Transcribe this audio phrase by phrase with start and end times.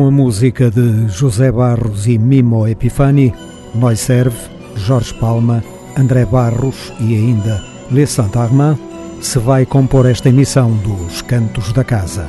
[0.00, 3.34] Com a música de José Barros e Mimo Epifani,
[3.74, 4.38] Nós Serve,
[4.74, 5.62] Jorge Palma,
[5.94, 8.78] André Barros e ainda Le Saint-Armand,
[9.20, 12.26] se vai compor esta emissão dos Cantos da Casa.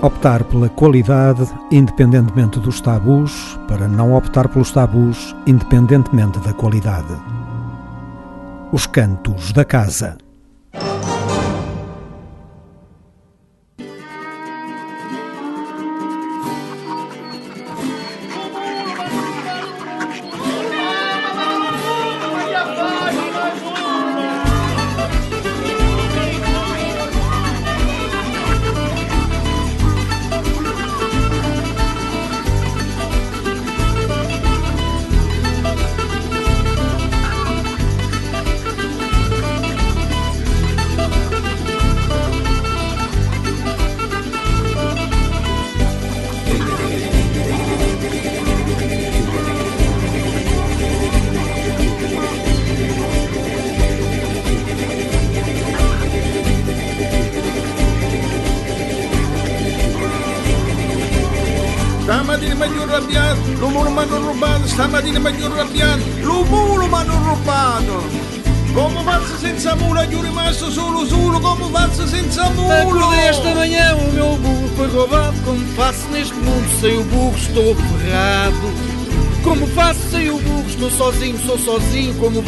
[0.00, 7.14] Optar pela qualidade, independentemente dos tabus, para não optar pelos tabus, independentemente da qualidade.
[8.72, 10.16] Os Cantos da Casa.
[81.96, 82.14] Sozinho.
[82.18, 82.45] Como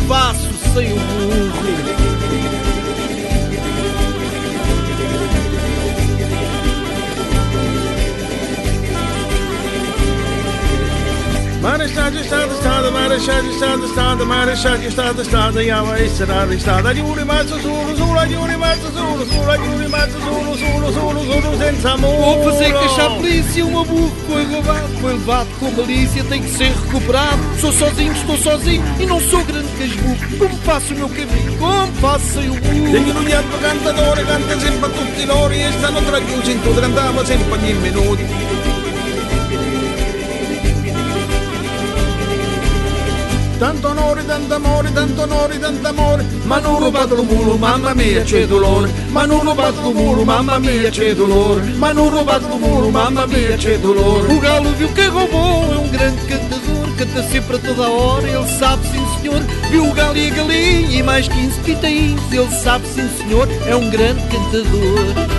[13.51, 19.25] Estado, Estado, Marechal Estado, Estado, Yahweh Estado, Estado, Aiuti Mazzo Zulu, Zulu, Aiuti Mazzo Zulu,
[19.25, 22.17] Zulu, Aiuti Mazzo Zulu, Zulu, Zulu, Zulu, senza muro.
[22.17, 26.43] Vou fazer queixar a polícia, o meu burro foi roubado, foi levado com malícia, tem
[26.43, 27.39] que ser recuperado.
[27.61, 30.39] Sou sozinho, estou sozinho e não sou grande casburro.
[30.39, 32.93] Como faço o meu caminho, como faço sem o burro?
[32.93, 36.81] Tenho no diabo cantadore, canta sempre a tutti loro, e stanno tra chiusi in tutto,
[36.81, 38.78] cantava sempre ogni minuto.
[43.59, 46.25] Tanto onore, tanto amore, tanto onore, tanto amore.
[46.45, 48.89] Ma non rubato il mulo, mamma mia c'è dolore.
[49.11, 51.63] Ma non rubato il mulo, mamma mia c'è dolore.
[51.77, 54.33] Ma non rubato il mulo, mamma mia c'è dolore.
[54.33, 56.69] O galo viu que roubou, é um grande cantador
[56.99, 59.41] Canta sempre a toda hora, ele sabe sim senhor.
[59.71, 63.77] Viu o galo e a galinha e mais 15 pitainhos Ele sabe sim senhor, é
[63.77, 65.38] um grande cantador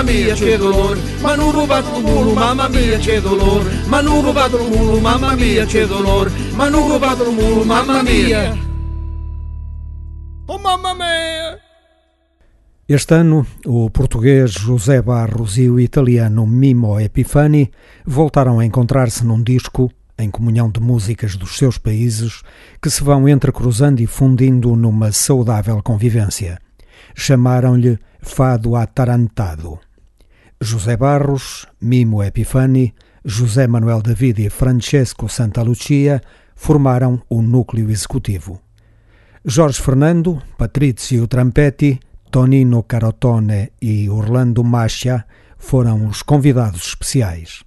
[0.00, 4.24] mamma mia c'è dolore, ma non rubato il mulo, mamma mia c'è dolore, ma non
[4.24, 8.56] rubato il mulo, mamma mia c'è dolore, ma non rubato il mulo, mamma mia.
[10.46, 11.58] Oh mamma mia!
[12.86, 17.70] Este ano, o português José Barros e o italiano Mimo Epifani
[18.06, 22.42] voltaram a encontrar-se num disco em comunhão de músicas dos seus países
[22.82, 26.58] que se vão entrecruzando e fundindo numa saudável convivência.
[27.14, 29.78] Chamaram-lhe Fado Atarantado.
[30.62, 32.92] José Barros, Mimo Epifani,
[33.24, 36.20] José Manuel David e Francesco Santa Lucia
[36.54, 38.60] formaram o núcleo executivo.
[39.42, 41.98] Jorge Fernando, Patrício Trampetti,
[42.30, 45.24] Tonino Carotone e Orlando Macha
[45.56, 47.64] foram os convidados especiais.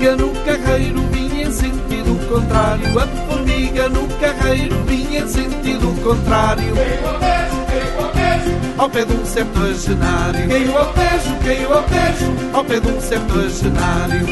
[0.00, 2.98] Formiga no carreiro vinha em sentido contrário.
[2.98, 6.74] A formiga no carreiro vinha em sentido contrário.
[8.78, 10.48] Ao pé de um septuagenário.
[10.48, 14.26] Caiu ao tejo, caiu ao tejo, ao pé de um septuagenário.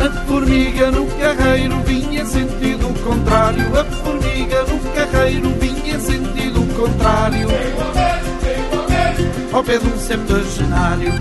[0.00, 3.78] A formiga no carreiro vinha sentido contrário.
[3.78, 8.13] A formiga no carreiro vinha sentido contrário.
[9.52, 11.12] Ao pé de um septuagenário.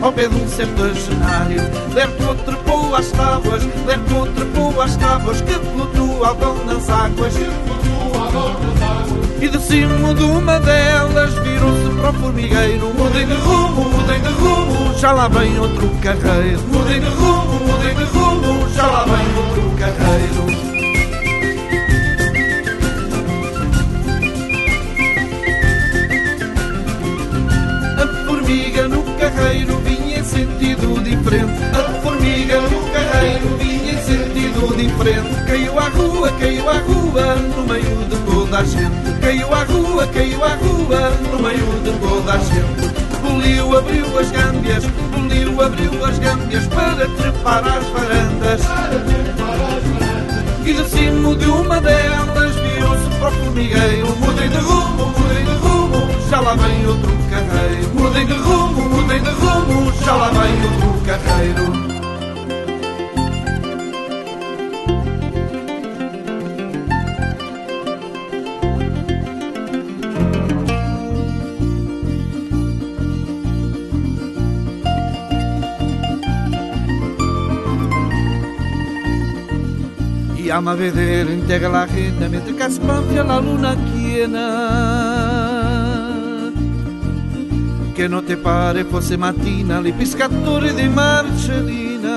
[0.00, 1.62] Ao pé de um septuagenário,
[1.94, 7.34] lerto trepou às tábuas, lerto trepou às tábuas que flutuavam nas águas.
[9.40, 12.94] E de cima de uma delas virou-se para o formigueiro.
[12.94, 16.60] Mudem de rumo, mudem de rumo, já lá vem outro carreiro.
[16.72, 20.57] Mudem de rumo, mudem de rumo, já lá vem outro carreiro
[29.38, 35.88] carreiro vinha em sentido diferente A formiga no carreiro vinha em sentido diferente Caiu à
[35.88, 40.54] rua, caiu à rua, no meio de toda a gente Caiu à rua, caiu à
[40.54, 42.88] rua, no meio de toda a gente.
[43.20, 48.60] Boliu, abriu as gâmbias, boliu, abriu as gâmbias para trepar às varandas.
[50.64, 54.16] E de cima de uma delas viu-se para o formigueiro.
[54.16, 55.77] Mudem de rumo, mudem de rumo,
[56.28, 57.94] já lá vem outro carreiro.
[57.94, 61.88] Mudem de rumo, mudem de rumo, já lá vem outro carreiro.
[80.48, 85.47] llama a vedere integra la mentre che spanfia la luna piena
[87.98, 92.16] che ti pare fosse mattina i pescatori di Marcellina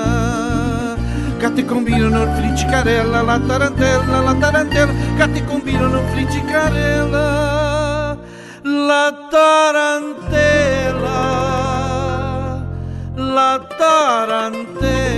[1.52, 8.16] ti combinano il friccicarella la tarantella la tarantella che ti combinano il friccicarella
[8.62, 11.10] la tarantella
[13.16, 15.11] la tarantella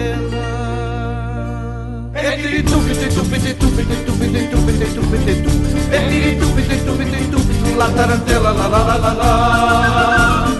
[6.85, 10.53] tupiti tupiti la tarantella la la la la la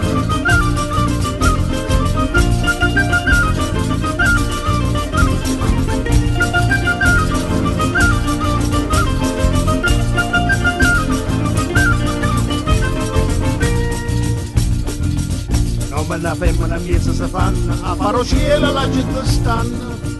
[15.91, 20.14] Come la femmina miesa si fanno, a parociela la gente stanno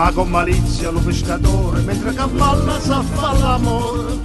[0.00, 4.18] ma con malizia lo pescatore, mentre cavalla sa fa l'amore.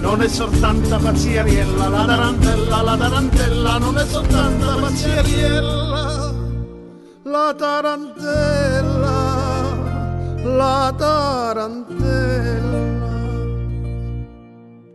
[0.00, 6.32] Non è soltanto pazzeriella, la tarantella, la tarantella, non è soltanto pazzeriella,
[7.24, 9.18] la tarantella,
[10.42, 12.78] la tarantella.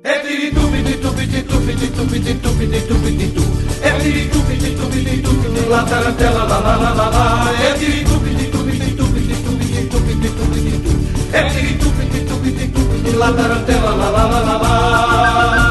[0.01, 3.43] E tiri tupiti tupiti tupiti tupiti tupiti tupiti tu
[3.79, 8.33] E tiri tupiti tupiti tupiti la tarantella la la la la la E tiri tupiti
[8.33, 8.54] e tiri
[10.21, 15.64] tupi tupi tupi tupi la tarantella la la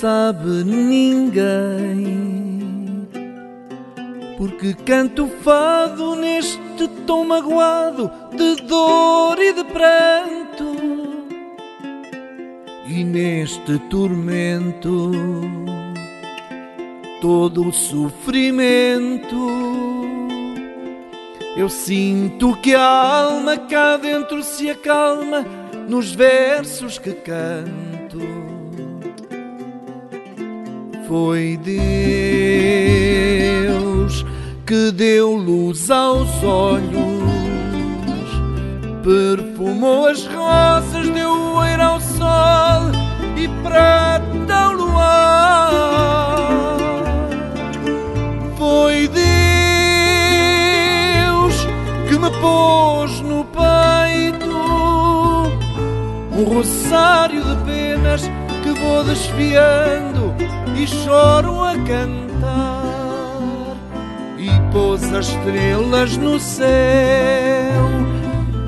[0.00, 2.16] sabe ninguém.
[4.36, 10.76] Porque canto fado neste tom magoado de dor e de pranto,
[12.86, 15.10] e neste tormento
[17.22, 19.34] todo o sofrimento.
[21.56, 25.42] Eu sinto que a alma cá dentro se acalma
[25.88, 27.85] nos versos que canto.
[31.08, 31.76] Foi Deus
[34.66, 36.90] que deu luz aos olhos,
[39.04, 42.90] perfumou as rosas, deu oeiro ao sol
[43.36, 45.70] e prata ao luar.
[48.58, 49.24] Foi Deus
[52.08, 54.56] que me pôs no peito
[56.32, 58.22] um rosário de penas
[58.64, 60.05] que vou desfiando
[60.76, 63.76] e choro a cantar
[64.38, 67.88] e pôs as estrelas no céu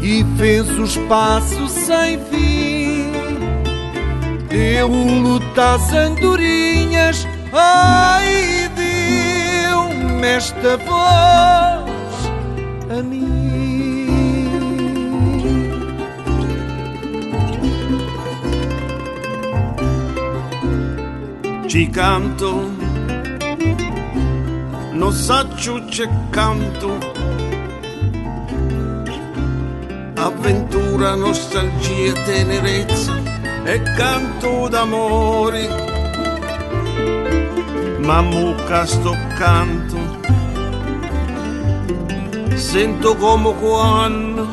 [0.00, 3.12] e fez o espaço sem fim.
[4.48, 11.90] Deu luta às andorinhas, ai, deu-me esta voz
[12.90, 13.37] a mim.
[21.68, 22.70] Ci canto
[24.92, 26.98] non saccio c'è canto.
[30.14, 33.14] Avventura, nostalgia, tenerezza
[33.64, 35.68] e canto d'amore.
[37.98, 40.16] Ma mucca sto canto
[42.54, 44.46] sento come quando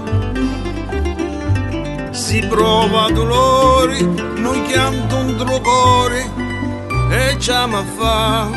[2.12, 6.45] si prova dolore non chianto un drogore
[7.10, 8.50] e già ma fa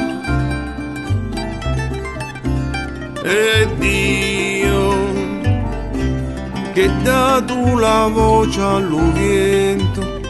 [3.22, 4.48] e Dio
[6.78, 10.20] che dato la voce all'Oriente,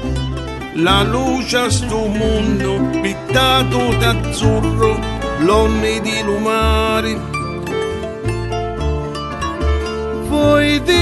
[0.76, 4.98] la luce a sto mondo pittato d'azzurro,
[5.40, 7.20] l'onne di lumare.
[10.28, 10.98] Foi Deus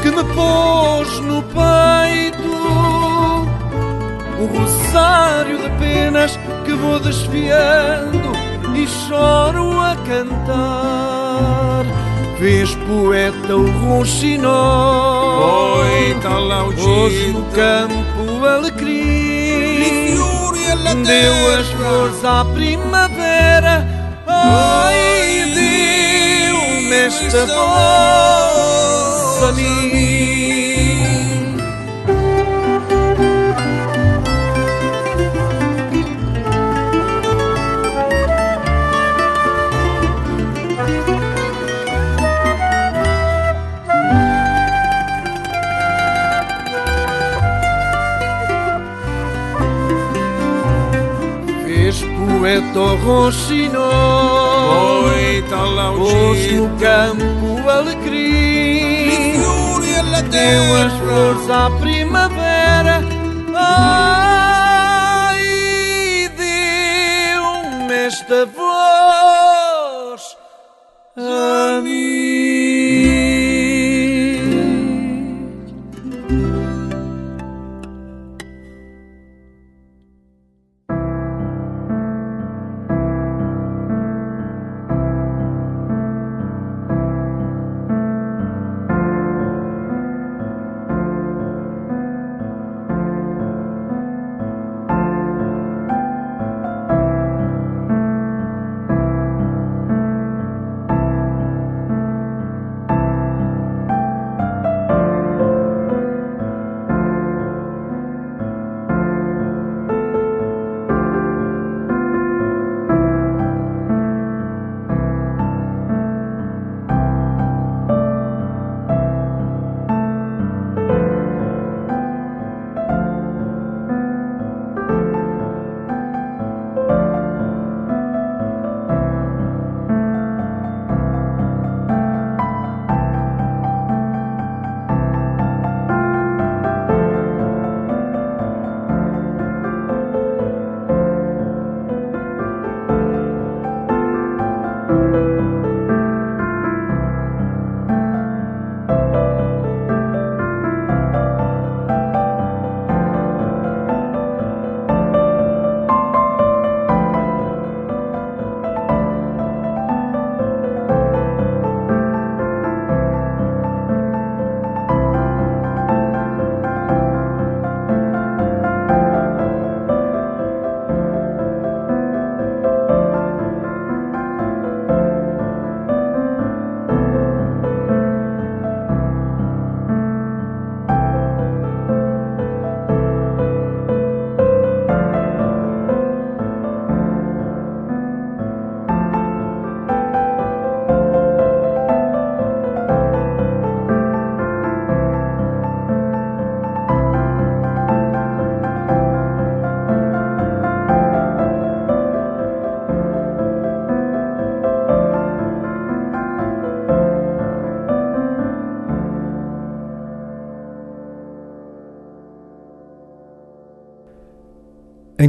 [0.00, 2.31] que me pôs no peito
[4.42, 8.32] o rosário de penas que vou desfiando
[8.74, 11.84] e choro a cantar.
[12.38, 16.38] Fez poeta o rouxinol, poeta
[16.84, 20.16] hoje no campo alecrim,
[21.04, 23.86] deu as flores à primavera,
[24.26, 30.41] ai, deu-me esta voz a mim.
[52.60, 53.80] Poeta rouxinol
[55.02, 55.56] Poeta
[55.90, 59.40] Hoje no campo alecrim.
[60.30, 61.68] Deu as flores à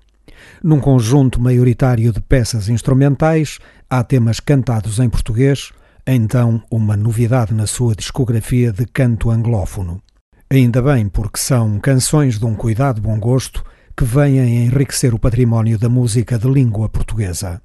[0.62, 3.58] Num conjunto maioritário de peças instrumentais,
[3.90, 5.72] há temas cantados em português,
[6.06, 10.02] então uma novidade na sua discografia de canto anglófono.
[10.50, 13.64] Ainda bem, porque são canções de um cuidado bom gosto
[13.96, 17.62] que vêm a enriquecer o património da música de língua portuguesa.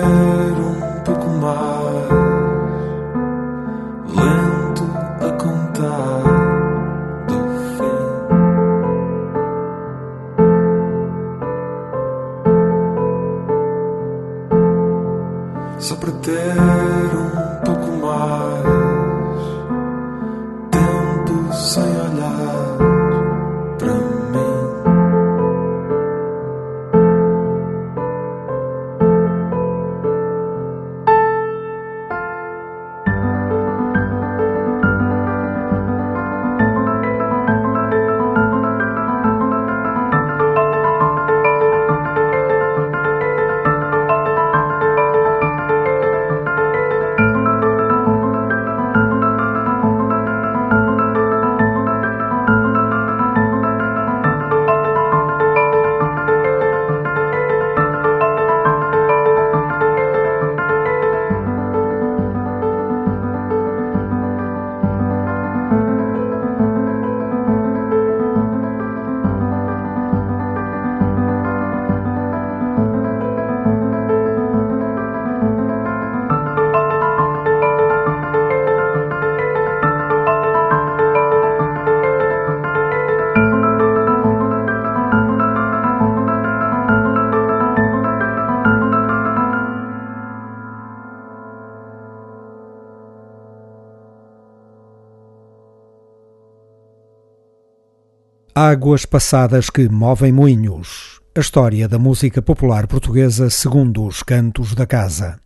[98.75, 101.21] Águas passadas que movem moinhos.
[101.33, 105.39] A história da música popular portuguesa segundo os cantos da casa.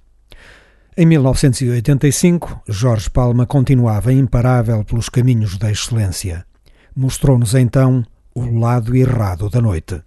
[0.97, 6.47] Em 1985, Jorge Palma continuava imparável pelos caminhos da excelência.
[6.97, 8.03] Mostrou-nos então
[8.35, 10.01] o lado errado da noite.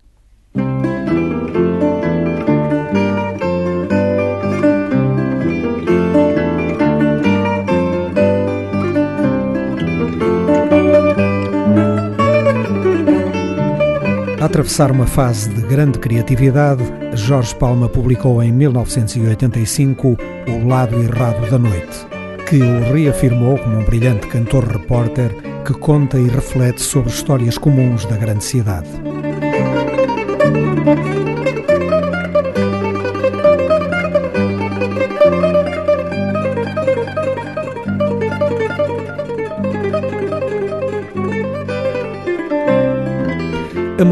[14.41, 21.47] A atravessar uma fase de grande criatividade, Jorge Palma publicou em 1985 O Lado Errado
[21.47, 22.07] da Noite,
[22.49, 25.29] que o reafirmou como um brilhante cantor-repórter
[25.63, 28.89] que conta e reflete sobre histórias comuns da grande cidade.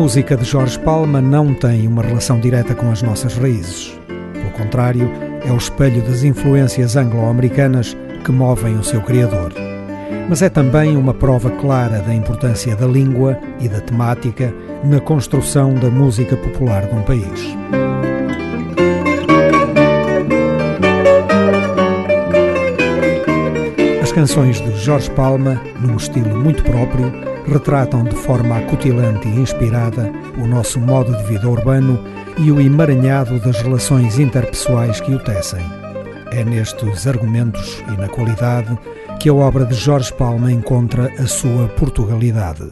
[0.10, 3.95] Música de Jorge Palma não tem uma relação direta com as nossas raízes.
[4.34, 5.08] Pelo contrário,
[5.45, 7.95] é o espelho das influências anglo-americanas
[8.26, 9.54] que movem o seu criador.
[10.28, 14.52] Mas é também uma prova clara da importância da língua e da temática
[14.84, 17.56] na construção da música popular de um país.
[24.02, 30.12] As canções de Jorge Palma, num estilo muito próprio, retratam de forma acutilante e inspirada
[30.38, 32.03] o nosso modo de vida urbano
[32.38, 35.63] e o emaranhado das relações interpessoais que o tecem.
[36.31, 38.77] É nestes argumentos e na qualidade
[39.19, 42.71] que a obra de Jorge Palma encontra a sua Portugalidade.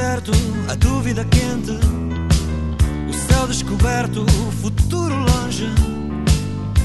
[0.00, 5.66] a dúvida quente, o céu descoberto, o futuro longe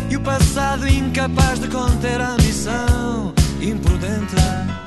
[0.09, 4.82] e o passado incapaz de conter a ambição imprudente.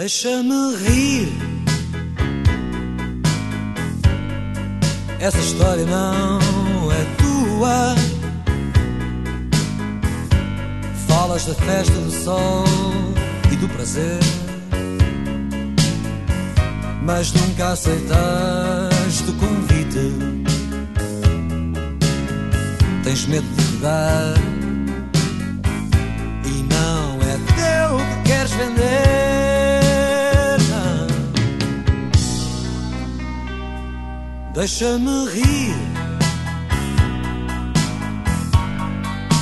[0.00, 1.28] Deixa-me rir.
[5.18, 7.94] Essa história não é tua.
[11.06, 12.64] Falas da festa do sol
[13.52, 14.20] e do prazer,
[17.02, 20.14] mas nunca aceitaste o convite.
[23.04, 24.34] Tens medo de dar
[26.46, 29.39] e não é teu que queres vender.
[34.52, 35.74] Deixa-me rir.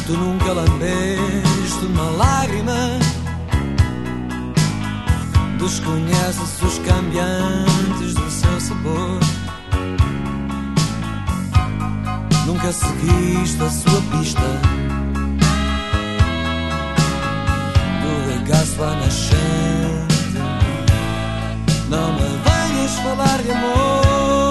[0.07, 2.99] Tu nunca lambeste uma lágrima.
[5.59, 9.19] Desconheces os cambiantes do seu sabor.
[12.47, 14.41] Nunca seguiste a sua pista.
[18.03, 20.39] Do regaço à nascente.
[21.89, 24.48] Não me venhas falar de amor.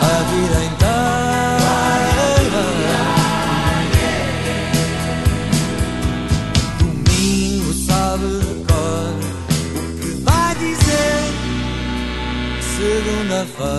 [0.00, 1.02] A vida inteira.
[6.78, 8.54] Domingo sabe de
[10.00, 11.20] que vai dizer
[12.76, 13.78] segunda-feira.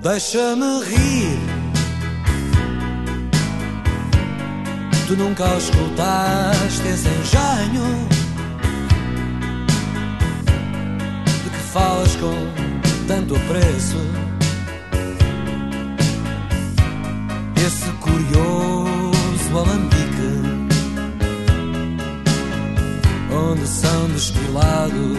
[0.00, 1.57] Deixa-me rir.
[5.08, 8.08] Tu nunca escutaste esse engenho
[11.42, 12.34] de que falas com
[13.06, 13.96] tanto apreço.
[17.56, 20.42] Esse curioso alambique
[23.32, 25.18] onde são destilados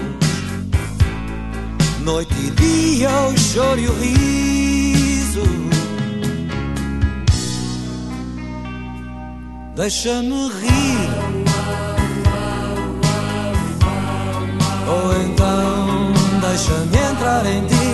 [2.02, 4.68] noite e dia o choro e o riso.
[9.80, 11.10] Deixa-me rir.
[14.89, 16.12] Ou então
[16.42, 17.89] deixa-me entrar em ti.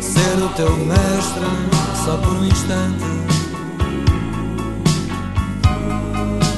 [0.00, 1.42] Ser o teu mestre
[2.04, 3.04] só por um instante.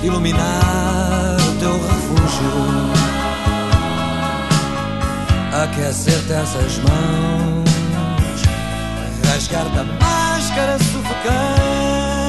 [0.02, 2.92] Iluminar o teu refúgio
[5.62, 7.70] aquecer-te essas mãos,
[9.24, 12.21] rasgar-te a máscara sufocante.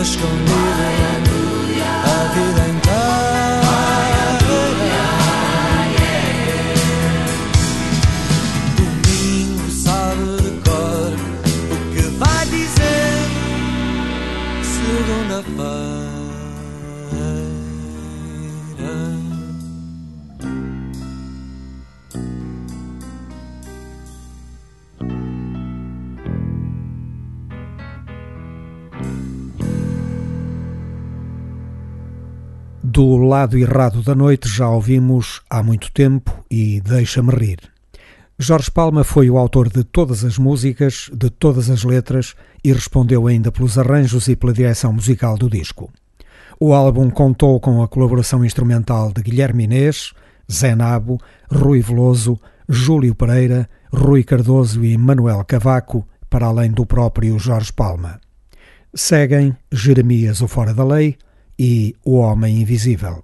[0.00, 1.09] Quem viva escondido
[33.00, 37.58] Do lado errado da noite já ouvimos há muito tempo e deixa-me rir.
[38.38, 43.26] Jorge Palma foi o autor de todas as músicas, de todas as letras e respondeu
[43.26, 45.90] ainda pelos arranjos e pela direção musical do disco.
[46.60, 50.12] O álbum contou com a colaboração instrumental de Guilherme Inês,
[50.52, 51.18] Zé Nabo,
[51.50, 58.20] Rui Veloso, Júlio Pereira, Rui Cardoso e Manuel Cavaco, para além do próprio Jorge Palma.
[58.94, 61.16] Seguem Jeremias o Fora da Lei
[61.62, 63.22] e O Homem Invisível.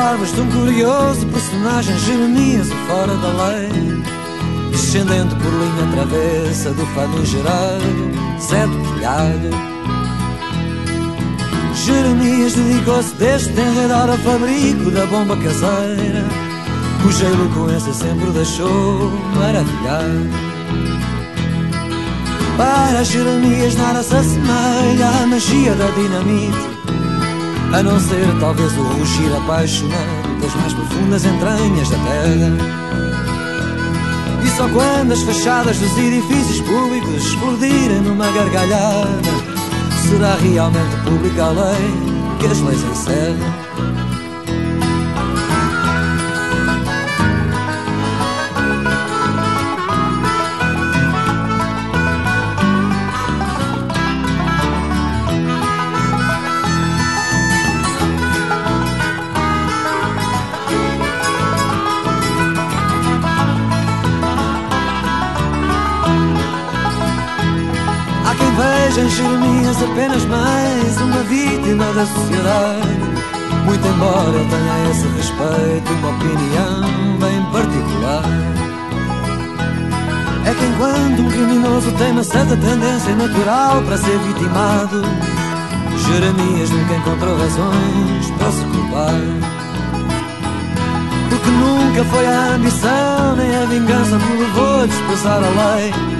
[0.00, 4.02] Falar-vos de um curioso personagem Jeremias fora da lei
[4.70, 9.50] Descendente por linha travessa do famigerado Zé do Telhado.
[11.74, 16.24] Jeremias dedicou-se desde enredar a fabrico da bomba caseira
[17.02, 20.30] Cuja eloquência sempre deixou maravilhado.
[22.56, 26.69] Para Jeremias nada se assemelha à magia da dinamite
[27.72, 32.80] a não ser talvez o rugir apaixonado das mais profundas entranhas da terra.
[34.44, 39.30] E só quando as fachadas dos edifícios públicos explodirem numa gargalhada,
[40.08, 41.94] será realmente pública a lei
[42.40, 43.69] que as leis encerram.
[69.00, 72.98] Veja em Jeremias apenas mais uma vítima da sociedade.
[73.64, 78.24] Muito embora eu tenha esse respeito uma opinião bem particular.
[80.44, 85.02] É que enquanto um criminoso tem uma certa tendência natural para ser vitimado,
[86.06, 89.14] Jeremias nunca encontrou razões para se culpar.
[91.30, 96.19] Porque nunca foi a ambição nem a vingança que o levou a desprezar a lei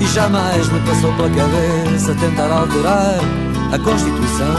[0.00, 3.18] e jamais me passou pela cabeça tentar alterar
[3.72, 4.56] a Constituição.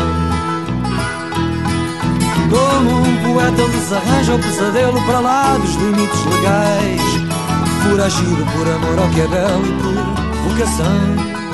[2.50, 7.02] Como um poeta desarranja o pesadelo para lá dos limites legais,
[7.84, 11.45] foragido por amor ao que é belo e por vocação.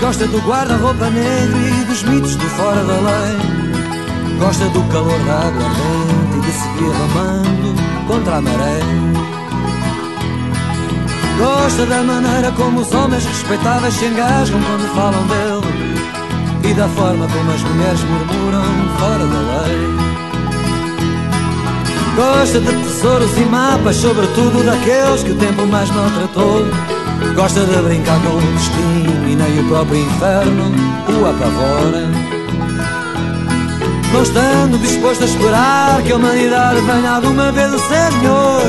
[0.00, 3.36] Gosta do guarda-roupa negro e dos mitos de fora da lei.
[4.38, 7.74] Gosta do calor da água ardente e de seguir remando
[8.08, 8.80] contra a maré.
[11.38, 17.28] Gosta da maneira como os homens respeitáveis se engasgam quando falam dele e da forma
[17.28, 18.62] como as mulheres murmuram
[18.98, 20.10] fora da lei.
[22.16, 26.66] Gosta de tesouros e mapas, sobretudo daqueles que o tempo mais maltratou.
[27.34, 30.72] Gosta de brincar com o destino e nem o próprio inferno
[31.08, 32.08] o apavora.
[34.12, 38.62] Não estando disposto a esperar que a humanidade venha alguma vez a ser melhor,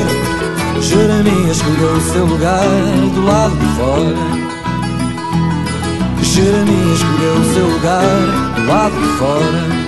[0.81, 2.63] Jeremias escolheu o seu lugar
[3.13, 4.41] do lado de fora.
[6.21, 9.80] Jeremias escolheu o seu lugar do lado de fora.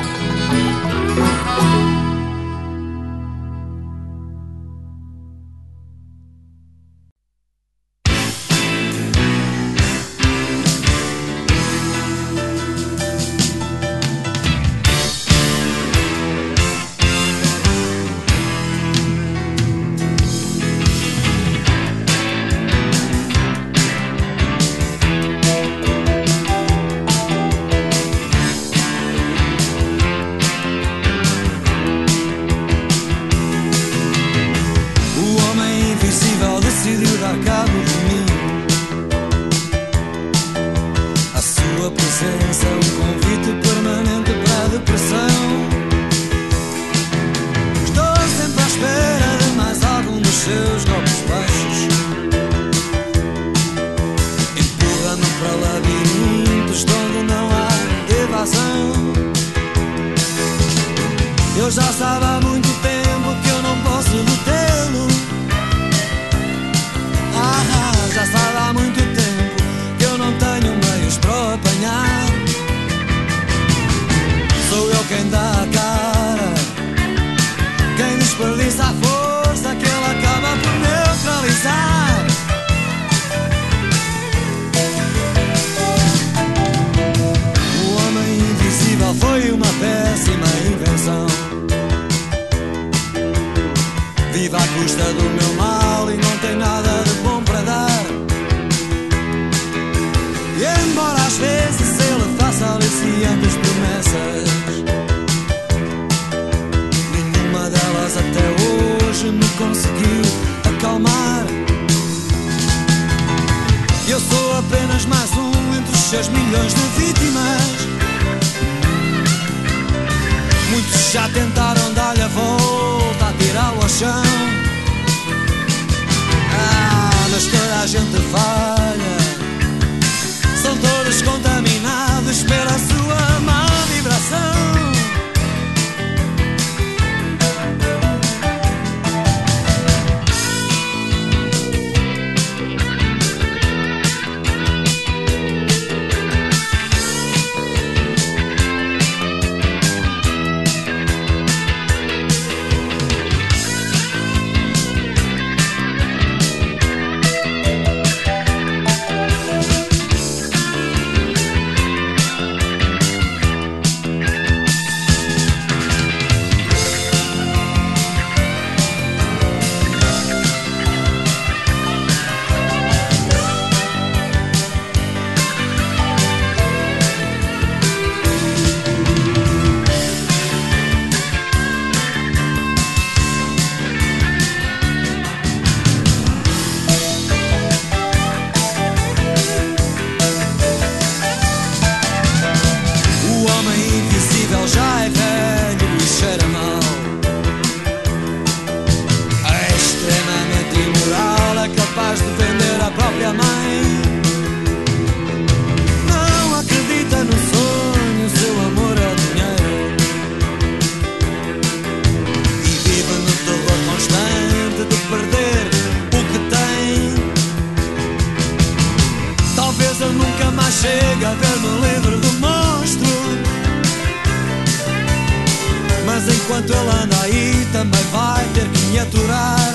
[226.26, 229.74] Mas enquanto ele anda aí, também vai ter que me aturar.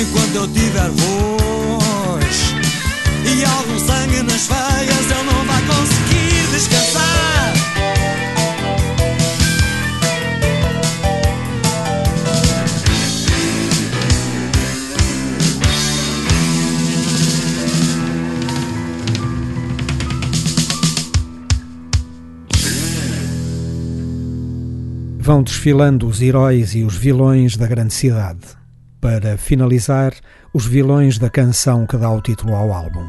[0.00, 2.54] Enquanto eu tiver voz
[3.24, 6.01] e algum sangue nas veias, ele não vai conseguir.
[25.22, 28.40] Vão desfilando os heróis e os vilões da grande cidade.
[29.00, 30.12] Para finalizar,
[30.52, 33.08] os vilões da canção que dá o título ao álbum.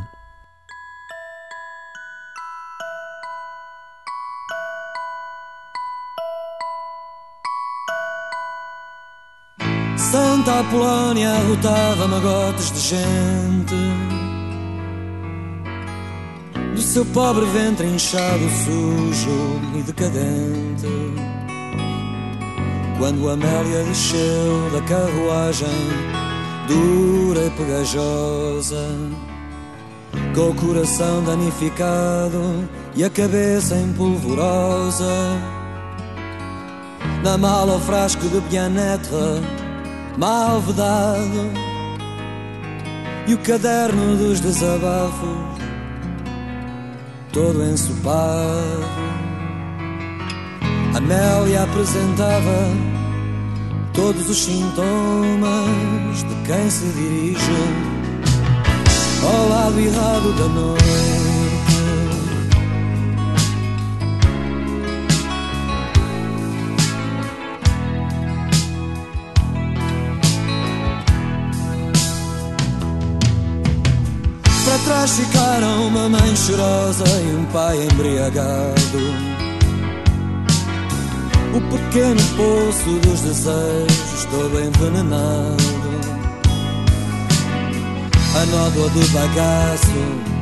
[9.98, 13.76] Santa Apolónia arrotava magotes de gente
[16.76, 21.43] Do seu pobre ventre inchado, sujo e decadente
[22.98, 25.68] quando Amélia desceu da carruagem,
[26.68, 28.88] dura e pegajosa,
[30.36, 35.06] com o coração danificado e a cabeça empolvorosa.
[37.24, 39.42] Na mala o frasco de pianetra,
[40.18, 41.52] mal vedado,
[43.26, 45.38] e o caderno dos desabafos,
[47.32, 49.13] todo ensopado.
[50.96, 52.70] Amélia apresentava
[53.94, 57.52] todos os sintomas de quem se dirige
[59.24, 60.84] ao lado errado da noite.
[74.64, 79.33] Para trás ficaram uma mãe chorosa e um pai embriagado.
[81.56, 85.74] O pequeno poço dos desejos todo envenenado.
[88.36, 90.34] A nódoa do bagaço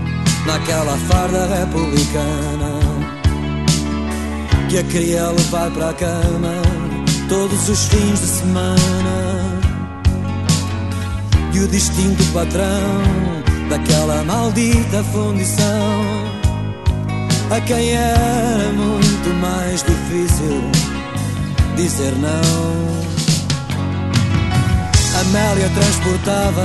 [0.46, 2.80] Naquela farda republicana
[4.70, 6.62] Que a queria levar para a cama
[7.28, 9.60] Todos os fins de semana.
[11.54, 13.02] E o distinto patrão
[13.70, 16.06] Daquela maldita fundição
[17.50, 21.01] A quem era muito mais difícil
[21.82, 23.02] dizer não.
[25.22, 26.64] Amélia transportava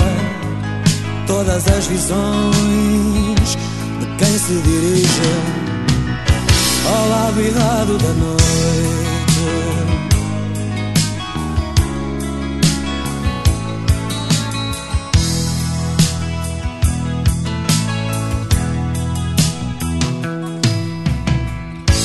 [1.26, 3.56] todas as visões
[4.00, 5.22] de quem se dirige
[6.86, 8.46] ao lado errado da noite.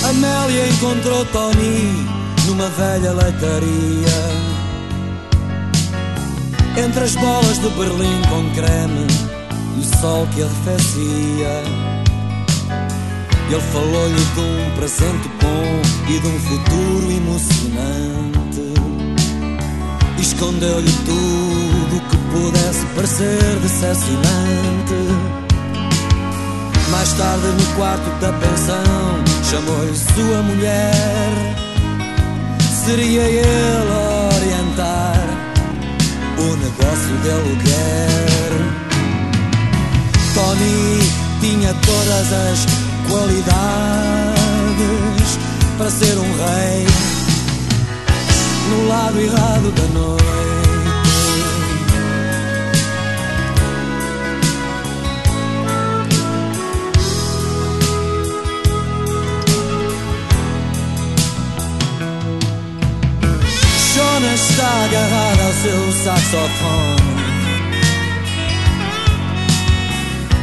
[0.09, 4.51] Amélia encontrou Tony numa velha leitaria.
[6.77, 9.07] Entre as bolas de Berlim com creme
[9.77, 11.63] e o sol que arrefecia.
[13.49, 18.31] Ele falou-lhe de um presente bom e de um futuro emocionante.
[20.17, 24.95] Escondeu-lhe tudo que pudesse parecer decepcionante.
[26.89, 31.60] Mais tarde, no quarto da pensão, chamou-lhe sua mulher.
[32.85, 33.45] Seria ele
[33.91, 35.23] a orientar
[36.39, 38.51] o negócio de aluguer.
[40.33, 40.99] Tony
[41.39, 42.65] tinha todas as
[43.07, 43.61] qualidades
[45.77, 46.87] para ser um rei
[48.69, 50.50] no lado errado da noite.
[64.21, 67.21] Jonas está agarrado ao seu saxofone.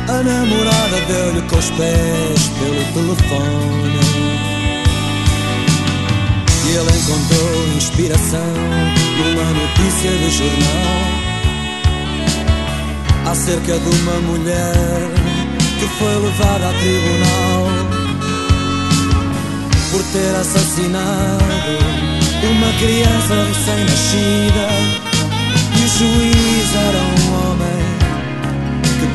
[0.09, 4.01] A namorada deu-lhe com os pés pelo telefone.
[6.64, 8.55] E ele encontrou inspiração
[9.18, 10.99] numa notícia de jornal
[13.31, 15.11] acerca de uma mulher
[15.79, 17.68] que foi levada a tribunal
[19.93, 22.08] por ter assassinado
[22.47, 24.68] uma criança recém-nascida.
[25.76, 27.78] E o juiz era um homem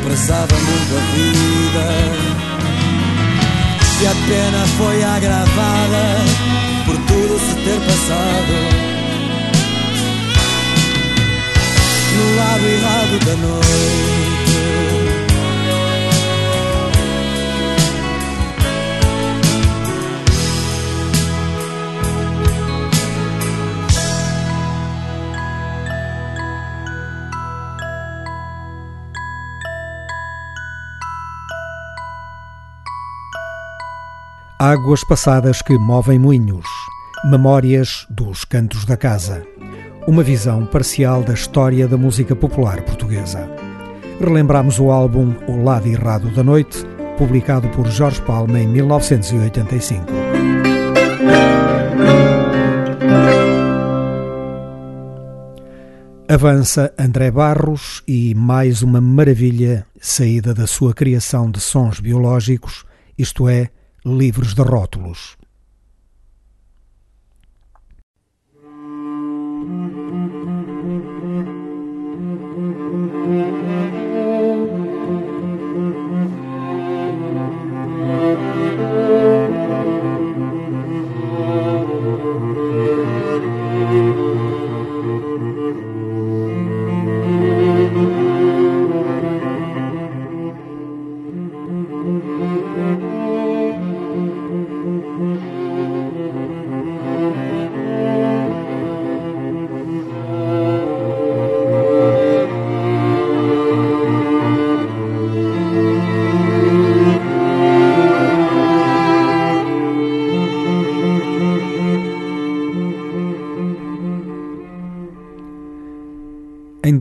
[0.04, 1.86] prezava muito a vida.
[4.02, 6.04] E a pena foi agravada
[6.86, 8.54] por tudo se ter passado
[12.18, 14.33] no lado errado da noite.
[34.66, 36.66] Águas passadas que movem moinhos.
[37.26, 39.46] Memórias dos Cantos da Casa.
[40.08, 43.46] Uma visão parcial da história da música popular portuguesa.
[44.22, 46.78] Relembramos o álbum O Lado Errado da Noite,
[47.18, 50.06] publicado por Jorge Palma em 1985.
[56.30, 62.86] Avança André Barros e mais uma maravilha saída da sua criação de sons biológicos,
[63.18, 63.70] isto é,
[64.04, 65.38] livres de rótulos.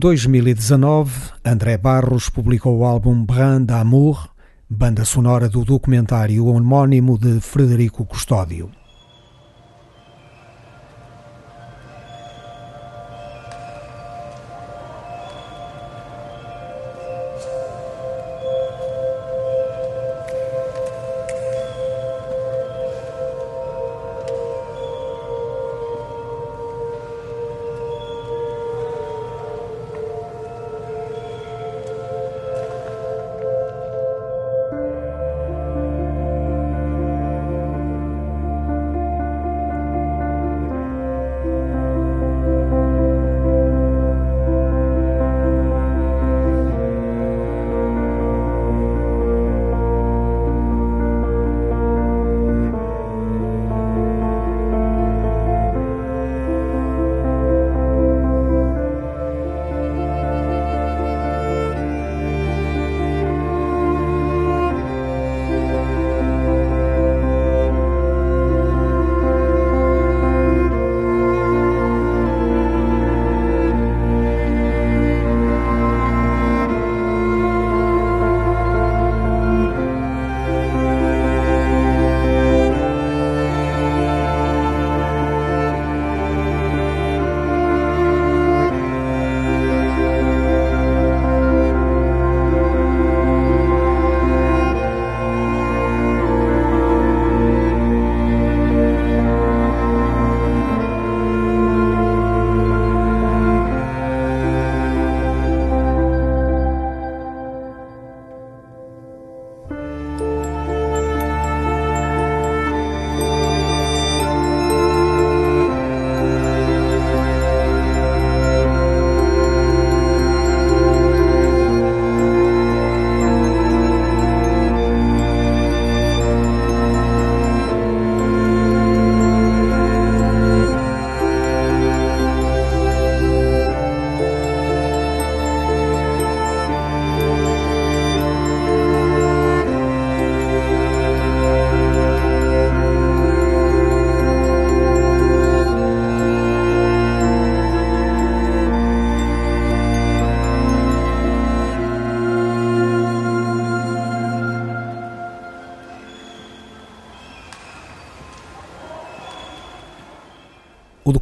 [0.03, 4.31] 2019, André Barros publicou o álbum Brand d'Amour,
[4.69, 8.69] banda sonora do documentário homónimo de Frederico Custódio.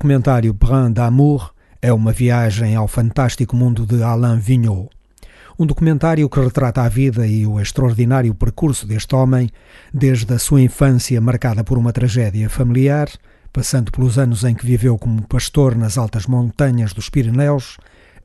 [0.02, 4.90] Documentário Brin d'Amour é uma viagem ao fantástico mundo de Alain Vigneault.
[5.60, 9.48] Um documentário que retrata a vida e o extraordinário percurso deste homem,
[9.94, 13.10] desde a sua infância marcada por uma tragédia familiar,
[13.54, 17.78] passando pelos anos em que viveu como pastor nas altas montanhas dos Pirineus,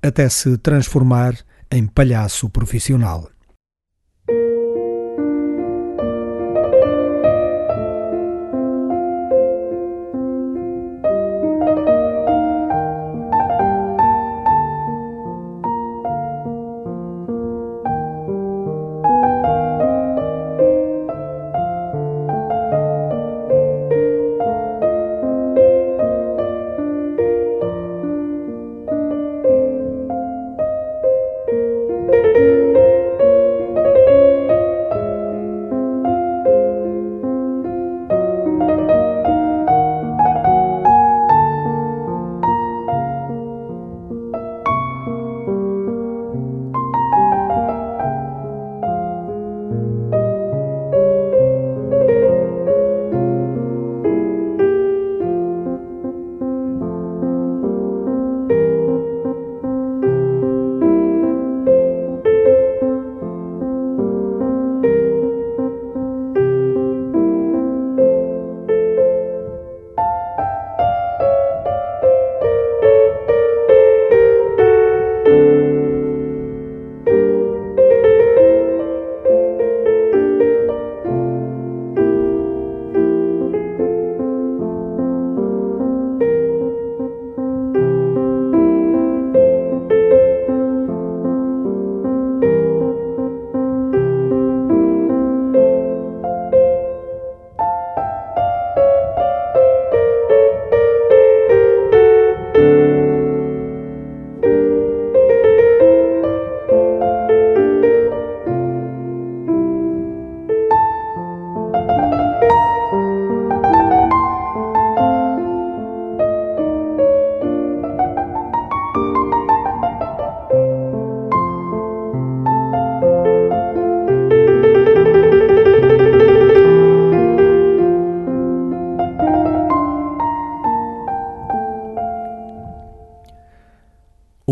[0.03, 1.35] até se transformar
[1.71, 3.29] em palhaço profissional.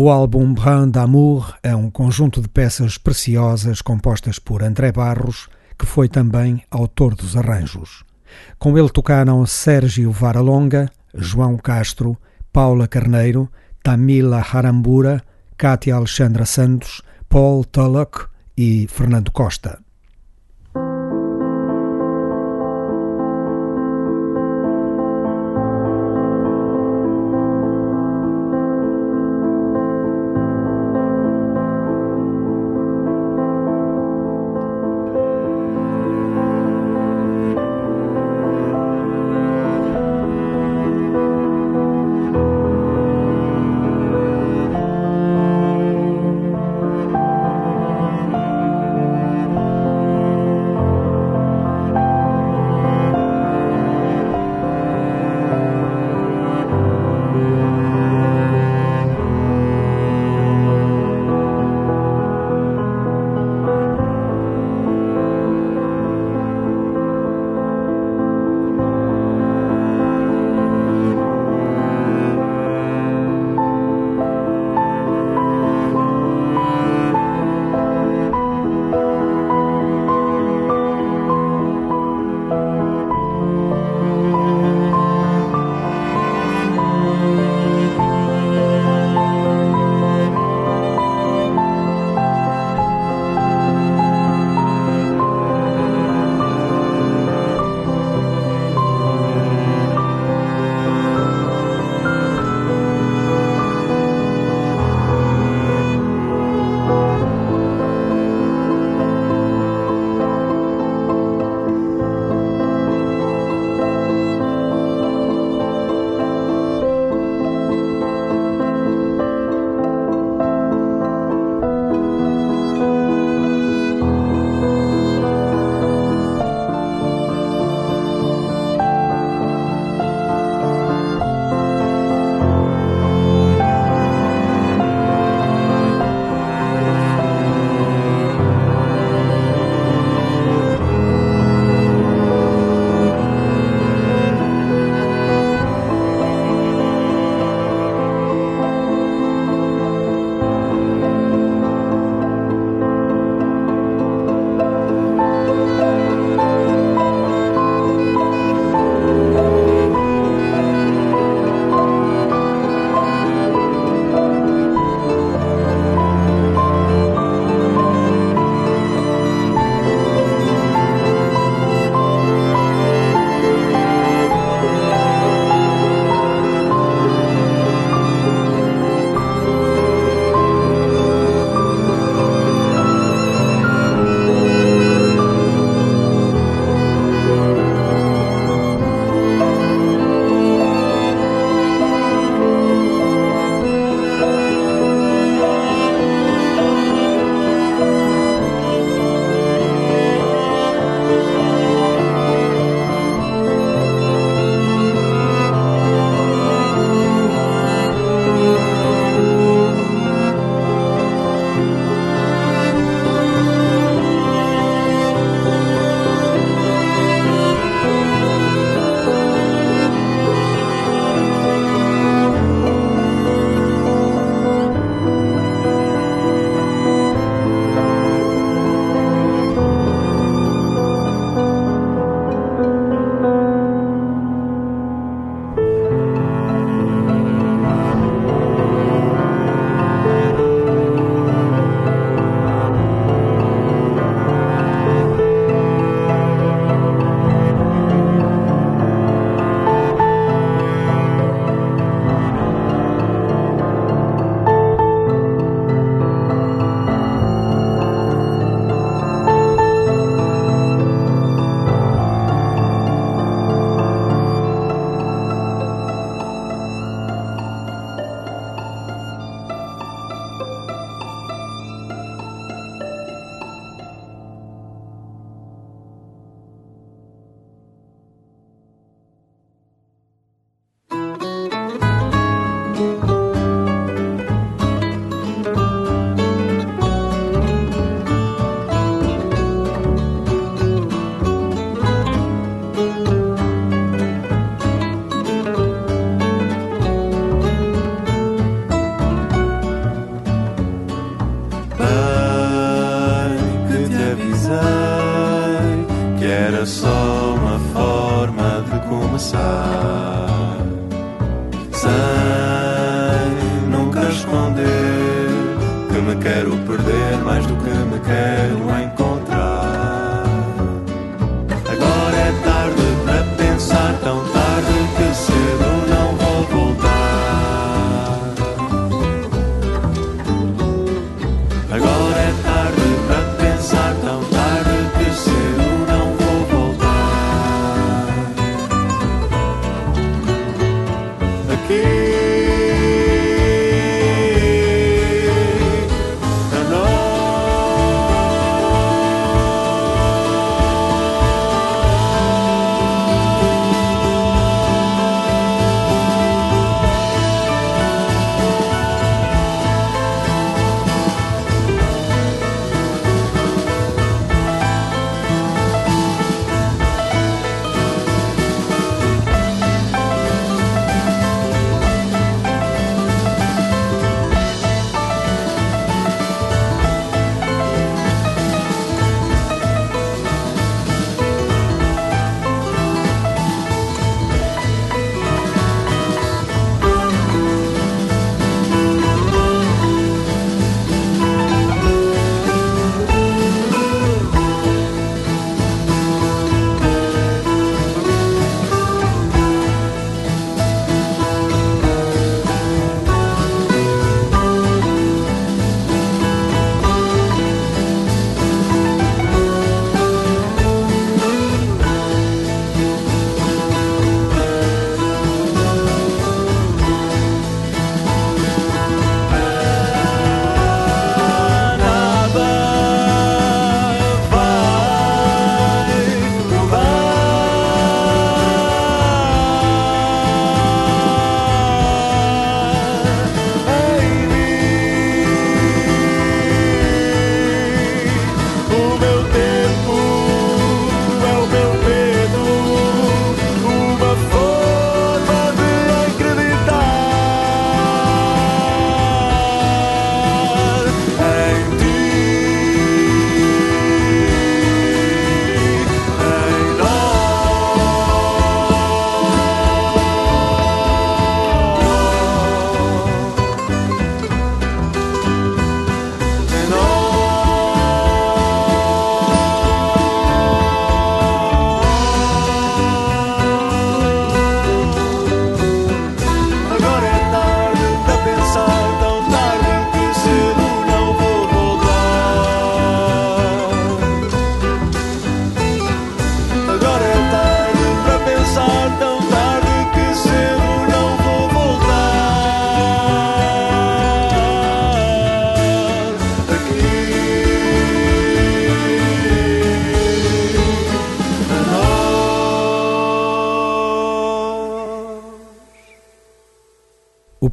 [0.05, 5.49] O álbum Brin d'Amour é um conjunto de peças preciosas compostas por André Barros,
[5.79, 8.03] que foi também autor dos arranjos.
[8.59, 12.15] Com ele tocaram Sérgio Varalonga, João Castro,
[12.53, 13.51] Paula Carneiro,
[13.81, 15.23] Tamila Harambura,
[15.57, 19.84] Cátia Alexandra Santos, Paul Tullock e Fernando Costa.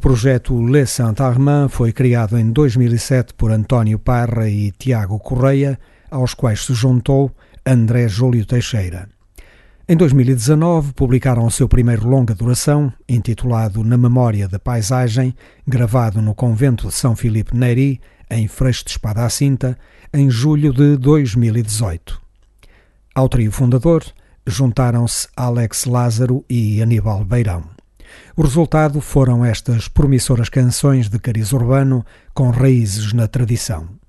[0.03, 5.79] Projeto Le Saint-Armand foi criado em 2007 por António Parra e Tiago Correia,
[6.11, 7.31] aos quais se juntou
[7.65, 9.07] André Júlio Teixeira.
[9.87, 15.33] Em 2019 publicaram o seu primeiro longa duração, intitulado Na Memória da Paisagem,
[15.65, 19.77] gravado no convento de São Filipe Neri, em Freixo de Espada à Cinta,
[20.13, 22.21] em julho de 2018.
[23.15, 24.03] Ao trio fundador
[24.45, 27.72] juntaram-se Alex Lázaro e Aníbal Beirão.
[28.35, 34.02] O resultado foram estas promissoras canções de cariz urbano com raízes na tradição.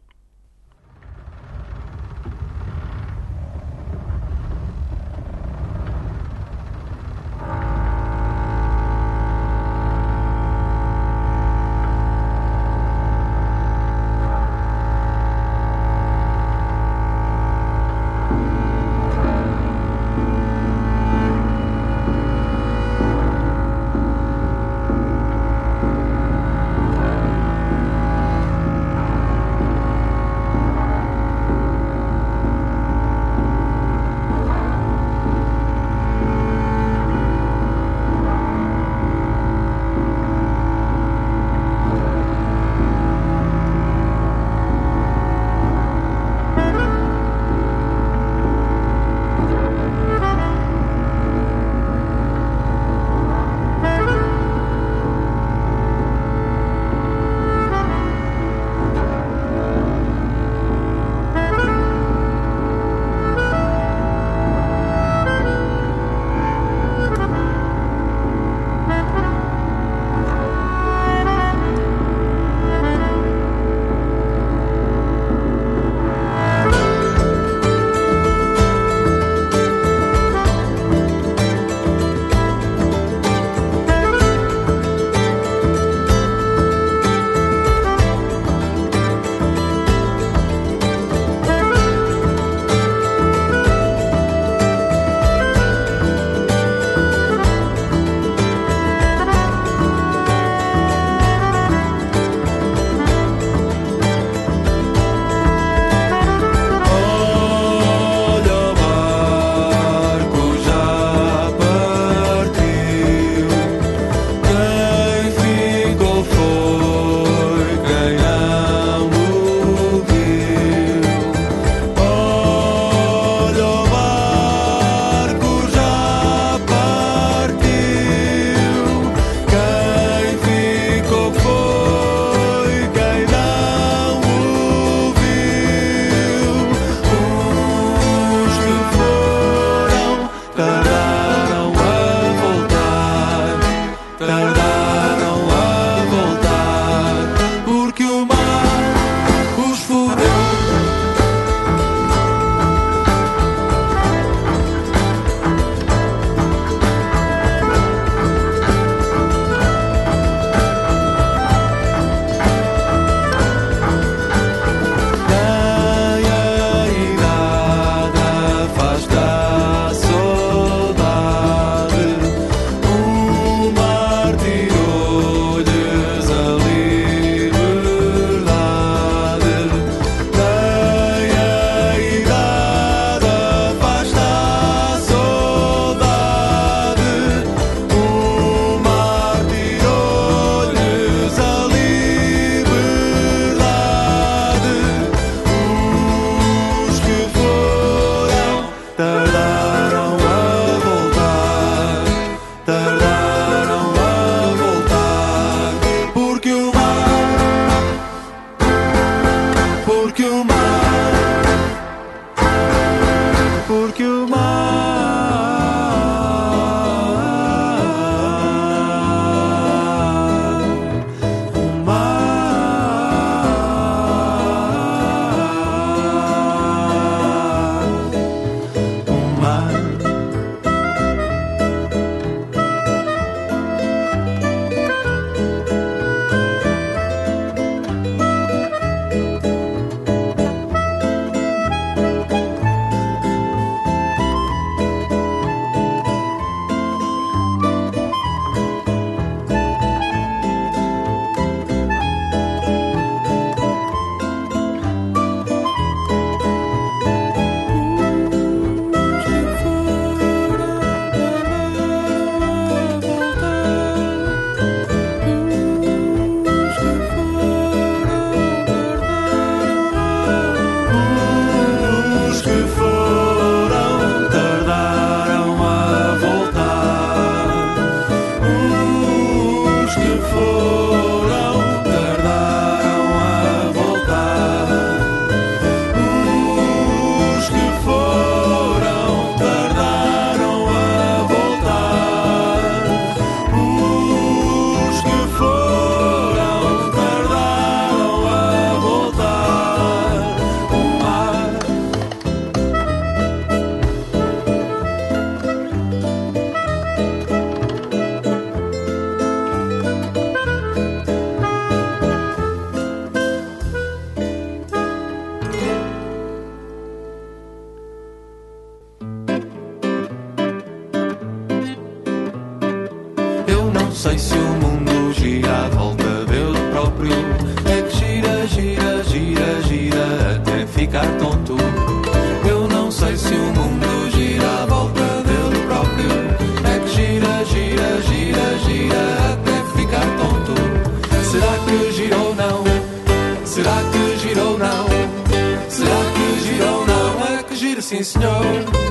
[348.13, 348.84] Que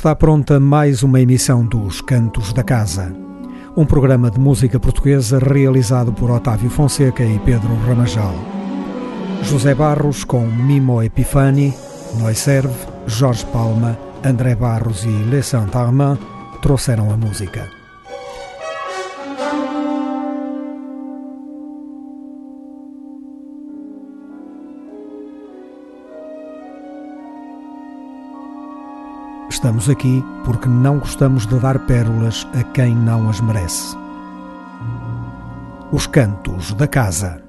[0.00, 3.14] Está pronta mais uma emissão dos Cantos da Casa,
[3.76, 8.34] um programa de música portuguesa realizado por Otávio Fonseca e Pedro Ramajal.
[9.42, 11.74] José Barros com Mimo Epifani,
[12.18, 12.72] Noiserve,
[13.06, 16.18] Jorge Palma, André Barros e Le Saint-Armand
[16.62, 17.79] trouxeram a música.
[29.60, 33.94] Estamos aqui porque não gostamos de dar pérolas a quem não as merece.
[35.92, 37.42] Os Cantos da Casa